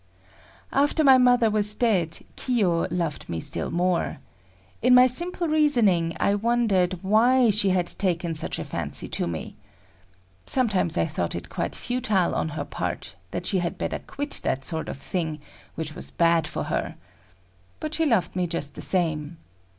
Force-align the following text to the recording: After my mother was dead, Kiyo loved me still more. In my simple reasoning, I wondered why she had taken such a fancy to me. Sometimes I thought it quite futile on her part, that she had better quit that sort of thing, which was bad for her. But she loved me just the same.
After 0.71 1.03
my 1.03 1.19
mother 1.19 1.51
was 1.51 1.75
dead, 1.75 2.21
Kiyo 2.35 2.87
loved 2.89 3.29
me 3.29 3.39
still 3.39 3.69
more. 3.69 4.17
In 4.81 4.95
my 4.95 5.05
simple 5.05 5.47
reasoning, 5.47 6.17
I 6.19 6.33
wondered 6.33 7.03
why 7.03 7.51
she 7.51 7.69
had 7.69 7.85
taken 7.85 8.33
such 8.33 8.57
a 8.57 8.63
fancy 8.63 9.07
to 9.09 9.27
me. 9.27 9.57
Sometimes 10.47 10.97
I 10.97 11.05
thought 11.05 11.35
it 11.35 11.49
quite 11.49 11.75
futile 11.75 12.33
on 12.33 12.49
her 12.49 12.65
part, 12.65 13.13
that 13.29 13.45
she 13.45 13.59
had 13.59 13.77
better 13.77 13.99
quit 13.99 14.39
that 14.43 14.65
sort 14.65 14.89
of 14.89 14.97
thing, 14.97 15.39
which 15.75 15.93
was 15.93 16.09
bad 16.09 16.47
for 16.47 16.63
her. 16.63 16.95
But 17.79 17.93
she 17.93 18.07
loved 18.07 18.35
me 18.35 18.47
just 18.47 18.73
the 18.73 18.81
same. 18.81 19.37